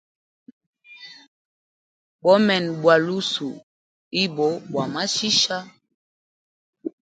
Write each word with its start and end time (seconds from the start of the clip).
Bomene 2.23 2.69
bwa 2.81 2.95
lusuhu 3.05 3.59
ibo 4.23 4.47
bwa 4.71 4.85
machicha. 4.93 5.57